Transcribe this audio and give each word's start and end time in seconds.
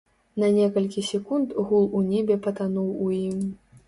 На 0.43 0.47
некалькі 0.53 1.03
секунд 1.09 1.53
гул 1.71 1.85
у 1.99 2.01
небе 2.07 2.39
патануў 2.47 2.89
у 3.05 3.11
ім. 3.19 3.39